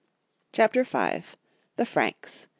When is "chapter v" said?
0.51-1.23